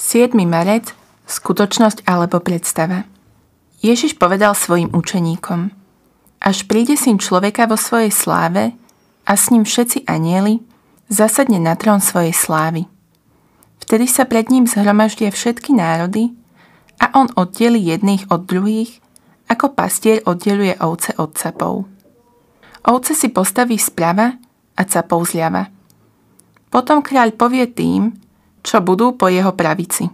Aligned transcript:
7. 0.00 0.32
marec. 0.48 0.96
Skutočnosť 1.28 2.08
alebo 2.08 2.40
predstava. 2.40 3.04
Ježiš 3.84 4.16
povedal 4.16 4.56
svojim 4.56 4.88
učeníkom 4.96 5.68
Až 6.40 6.64
príde 6.64 6.96
syn 6.96 7.20
človeka 7.20 7.68
vo 7.68 7.76
svojej 7.76 8.08
sláve 8.08 8.72
a 9.28 9.32
s 9.36 9.52
ním 9.52 9.68
všetci 9.68 10.08
anieli, 10.08 10.64
zasadne 11.12 11.60
na 11.60 11.76
trón 11.76 12.00
svojej 12.00 12.32
slávy. 12.32 12.88
Vtedy 13.84 14.08
sa 14.08 14.24
pred 14.24 14.48
ním 14.48 14.64
zhromaždia 14.64 15.28
všetky 15.28 15.76
národy 15.76 16.32
a 16.96 17.12
on 17.12 17.28
oddelí 17.36 17.92
jedných 17.92 18.24
od 18.32 18.48
druhých, 18.48 19.04
ako 19.52 19.76
pastier 19.76 20.24
oddeluje 20.24 20.80
ovce 20.80 21.12
od 21.20 21.36
capov. 21.36 21.84
Ovce 22.88 23.12
si 23.12 23.28
postaví 23.28 23.76
sprava 23.76 24.32
a 24.80 24.82
capov 24.88 25.28
zľava. 25.28 25.68
Potom 26.72 27.04
kráľ 27.04 27.36
povie 27.36 27.68
tým, 27.68 28.29
čo 28.70 28.78
budú 28.78 29.18
po 29.18 29.26
jeho 29.26 29.50
pravici. 29.50 30.06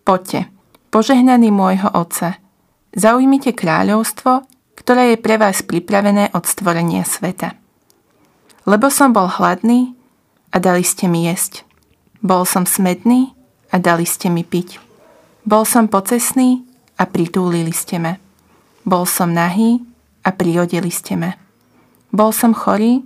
Poďte, 0.00 0.48
požehnaný 0.88 1.52
môjho 1.52 1.92
Otca, 1.92 2.40
zaujmite 2.96 3.52
kráľovstvo, 3.52 4.48
ktoré 4.80 5.12
je 5.12 5.18
pre 5.20 5.36
vás 5.36 5.60
pripravené 5.60 6.32
od 6.32 6.48
stvorenia 6.48 7.04
sveta. 7.04 7.52
Lebo 8.64 8.88
som 8.88 9.12
bol 9.12 9.28
hladný 9.28 9.92
a 10.48 10.56
dali 10.56 10.80
ste 10.80 11.04
mi 11.04 11.28
jesť. 11.28 11.68
Bol 12.24 12.48
som 12.48 12.64
smedný 12.64 13.36
a 13.68 13.76
dali 13.76 14.08
ste 14.08 14.32
mi 14.32 14.40
piť. 14.40 14.80
Bol 15.44 15.68
som 15.68 15.84
pocesný 15.84 16.64
a 16.96 17.04
pritúlili 17.04 17.76
ste 17.76 18.00
ma. 18.00 18.16
Bol 18.88 19.04
som 19.04 19.36
nahý 19.36 19.84
a 20.24 20.32
priodeli 20.32 20.88
ste 20.88 21.12
ma. 21.12 21.36
Bol 22.08 22.32
som 22.32 22.56
chorý 22.56 23.04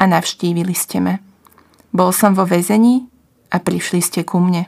a 0.00 0.08
navštívili 0.08 0.72
ste 0.72 1.04
ma. 1.04 1.20
Bol 1.92 2.16
som 2.16 2.32
vo 2.32 2.48
väzení 2.48 3.12
a 3.50 3.56
prišli 3.62 4.00
ste 4.02 4.26
ku 4.26 4.42
mne. 4.42 4.66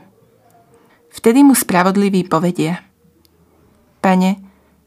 Vtedy 1.09 1.43
mu 1.43 1.57
spravodliví 1.57 2.29
povedia. 2.29 2.85
Pane, 3.99 4.31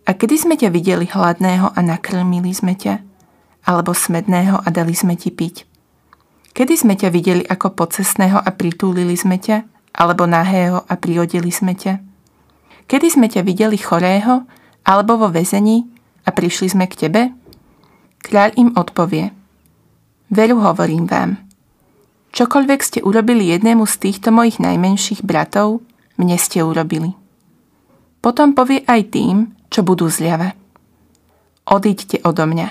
a 0.08 0.12
kedy 0.16 0.36
sme 0.38 0.56
ťa 0.56 0.70
videli 0.72 1.06
hladného 1.06 1.76
a 1.76 1.80
nakrmili 1.84 2.56
sme 2.56 2.74
ťa, 2.78 3.04
alebo 3.68 3.92
smedného 3.92 4.64
a 4.64 4.68
dali 4.72 4.96
sme 4.96 5.20
ti 5.20 5.30
piť? 5.30 5.68
Kedy 6.52 6.74
sme 6.76 6.94
ťa 6.96 7.10
videli 7.12 7.44
ako 7.46 7.76
pocesného 7.76 8.40
a 8.40 8.50
pritúlili 8.56 9.16
sme 9.16 9.40
ťa, 9.40 9.68
alebo 9.92 10.24
nahého 10.26 10.84
a 10.88 10.94
priodeli 10.96 11.52
sme 11.52 11.76
ťa? 11.76 12.00
Kedy 12.88 13.08
sme 13.08 13.28
ťa 13.28 13.44
videli 13.44 13.78
chorého, 13.80 14.48
alebo 14.88 15.20
vo 15.20 15.28
väzení 15.30 15.86
a 16.26 16.34
prišli 16.34 16.68
sme 16.72 16.86
k 16.88 17.08
tebe? 17.08 17.22
Kráľ 18.24 18.56
im 18.58 18.70
odpovie. 18.76 19.36
Veru 20.32 20.64
hovorím 20.64 21.06
vám– 21.08 21.38
Čokoľvek 22.32 22.80
ste 22.80 23.00
urobili 23.04 23.52
jednému 23.52 23.84
z 23.84 23.96
týchto 24.08 24.32
mojich 24.32 24.64
najmenších 24.64 25.28
bratov, 25.28 25.84
mne 26.16 26.40
ste 26.40 26.64
urobili. 26.64 27.12
Potom 28.24 28.56
povie 28.56 28.88
aj 28.88 29.12
tým, 29.12 29.52
čo 29.68 29.84
budú 29.84 30.08
zľava. 30.08 30.56
Odíďte 31.68 32.24
odo 32.24 32.48
mňa, 32.48 32.68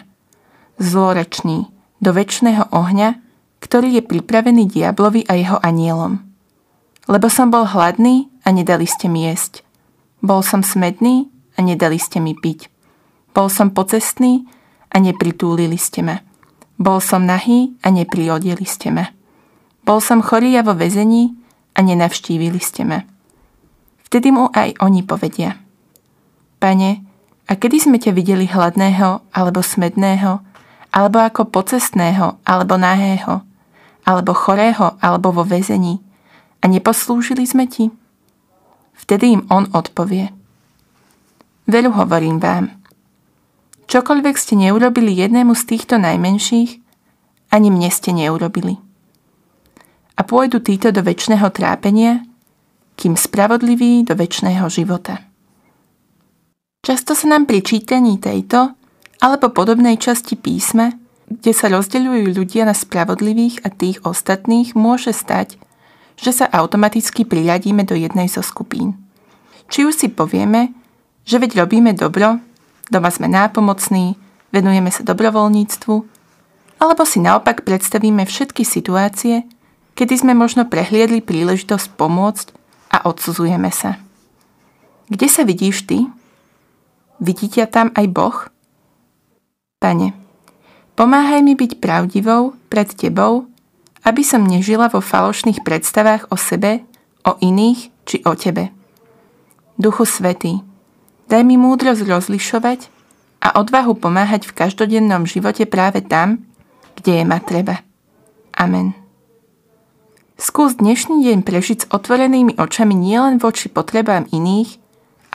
zloreční, 0.80 1.68
do 2.00 2.10
väčšného 2.16 2.72
ohňa, 2.72 3.20
ktorý 3.60 4.00
je 4.00 4.02
pripravený 4.02 4.72
diablovi 4.72 5.28
a 5.28 5.36
jeho 5.36 5.58
anielom. 5.60 6.24
Lebo 7.04 7.28
som 7.28 7.52
bol 7.52 7.68
hladný 7.68 8.32
a 8.40 8.48
nedali 8.56 8.88
ste 8.88 9.12
mi 9.12 9.28
jesť. 9.28 9.60
Bol 10.24 10.40
som 10.40 10.64
smedný 10.64 11.28
a 11.56 11.60
nedali 11.60 12.00
ste 12.00 12.24
mi 12.24 12.32
piť. 12.32 12.72
Bol 13.36 13.52
som 13.52 13.68
pocestný 13.68 14.48
a 14.88 14.96
nepritúlili 14.96 15.76
ste 15.76 16.00
ma. 16.00 16.24
Bol 16.80 17.04
som 17.04 17.28
nahý 17.28 17.76
a 17.84 17.92
nepriodili 17.92 18.64
ste 18.64 18.88
ma. 18.88 19.12
Bol 19.90 19.98
som 19.98 20.22
chorý 20.22 20.54
a 20.54 20.62
vo 20.62 20.70
väzení 20.78 21.34
a 21.74 21.82
nenavštívili 21.82 22.62
ste 22.62 22.86
ma. 22.86 23.02
Vtedy 24.06 24.30
mu 24.30 24.46
aj 24.54 24.78
oni 24.78 25.02
povedia. 25.02 25.58
Pane, 26.62 27.02
a 27.50 27.52
kedy 27.58 27.90
sme 27.90 27.98
ťa 27.98 28.14
videli 28.14 28.46
hladného 28.46 29.18
alebo 29.34 29.58
smedného, 29.58 30.46
alebo 30.94 31.18
ako 31.18 31.50
pocestného, 31.50 32.38
alebo 32.46 32.78
nahého, 32.78 33.42
alebo 34.06 34.30
chorého, 34.30 34.94
alebo 35.02 35.34
vo 35.34 35.42
väzení 35.42 35.98
a 36.62 36.70
neposlúžili 36.70 37.42
sme 37.42 37.66
ti? 37.66 37.90
Vtedy 38.94 39.34
im 39.34 39.42
on 39.50 39.74
odpovie. 39.74 40.30
Veru 41.66 41.90
hovorím 41.90 42.38
vám, 42.38 42.78
čokoľvek 43.90 44.38
ste 44.38 44.54
neurobili 44.54 45.18
jednému 45.18 45.58
z 45.58 45.66
týchto 45.66 45.98
najmenších, 45.98 46.78
ani 47.50 47.74
mne 47.74 47.90
ste 47.90 48.14
neurobili 48.14 48.78
a 50.20 50.26
pôjdu 50.28 50.60
títo 50.60 50.92
do 50.92 51.00
väčšného 51.00 51.48
trápenia, 51.48 52.20
kým 53.00 53.16
spravodliví 53.16 54.04
do 54.04 54.12
väčšného 54.12 54.68
života. 54.68 55.24
Často 56.84 57.16
sa 57.16 57.32
nám 57.32 57.48
pri 57.48 57.64
čítaní 57.64 58.20
tejto 58.20 58.76
alebo 59.24 59.48
podobnej 59.48 59.96
časti 59.96 60.36
písma, 60.36 60.92
kde 61.24 61.52
sa 61.56 61.72
rozdeľujú 61.72 62.36
ľudia 62.36 62.68
na 62.68 62.76
spravodlivých 62.76 63.64
a 63.64 63.72
tých 63.72 64.04
ostatných, 64.04 64.76
môže 64.76 65.16
stať, 65.16 65.56
že 66.20 66.36
sa 66.36 66.52
automaticky 66.52 67.24
priradíme 67.24 67.88
do 67.88 67.96
jednej 67.96 68.28
zo 68.28 68.44
skupín. 68.44 69.00
Či 69.72 69.88
už 69.88 69.94
si 69.96 70.08
povieme, 70.12 70.76
že 71.24 71.40
veď 71.40 71.64
robíme 71.64 71.96
dobro, 71.96 72.36
doma 72.92 73.08
sme 73.08 73.30
nápomocní, 73.30 74.20
venujeme 74.52 74.92
sa 74.92 75.00
dobrovoľníctvu, 75.00 75.94
alebo 76.80 77.02
si 77.08 77.24
naopak 77.24 77.64
predstavíme 77.64 78.26
všetky 78.28 78.66
situácie, 78.66 79.48
kedy 80.00 80.16
sme 80.16 80.32
možno 80.32 80.64
prehliadli 80.64 81.20
príležitosť 81.20 81.92
pomôcť 82.00 82.56
a 82.88 83.04
odsudzujeme 83.04 83.68
sa. 83.68 84.00
Kde 85.12 85.28
sa 85.28 85.44
vidíš 85.44 85.84
ty? 85.84 86.08
Vidí 87.20 87.52
ťa 87.52 87.68
tam 87.68 87.92
aj 87.92 88.06
Boh? 88.08 88.48
Pane, 89.76 90.16
pomáhaj 90.96 91.44
mi 91.44 91.52
byť 91.52 91.84
pravdivou 91.84 92.56
pred 92.72 92.88
Tebou, 92.88 93.44
aby 94.00 94.24
som 94.24 94.40
nežila 94.40 94.88
vo 94.88 95.04
falošných 95.04 95.60
predstavách 95.60 96.32
o 96.32 96.36
sebe, 96.40 96.80
o 97.28 97.36
iných 97.36 97.92
či 98.08 98.24
o 98.24 98.32
Tebe. 98.32 98.72
Duchu 99.76 100.08
Svetý, 100.08 100.64
daj 101.28 101.44
mi 101.44 101.60
múdrosť 101.60 102.08
rozlišovať 102.08 102.88
a 103.44 103.60
odvahu 103.60 104.00
pomáhať 104.00 104.48
v 104.48 104.56
každodennom 104.64 105.28
živote 105.28 105.68
práve 105.68 106.00
tam, 106.00 106.40
kde 106.96 107.20
je 107.20 107.24
ma 107.28 107.36
treba. 107.40 107.84
Amen. 108.56 108.99
Skús 110.40 110.80
dnešný 110.80 111.20
deň 111.20 111.44
prežiť 111.44 111.78
s 111.84 111.90
otvorenými 111.92 112.56
očami 112.56 112.96
nielen 112.96 113.36
voči 113.36 113.68
potrebám 113.68 114.24
iných, 114.32 114.80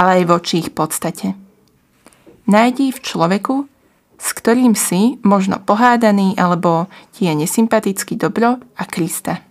ale 0.01 0.09
aj 0.17 0.23
voči 0.25 0.66
ich 0.66 0.73
podstate. 0.73 1.38
Nájdi 2.49 2.89
v 2.89 2.99
človeku, 3.05 3.69
s 4.17 4.27
ktorým 4.33 4.73
si 4.73 5.21
možno 5.21 5.61
pohádaný 5.61 6.33
alebo 6.41 6.89
ti 7.13 7.29
je 7.29 7.38
nesympatický 7.38 8.17
dobro 8.17 8.57
a 8.57 8.83
Krista. 8.89 9.44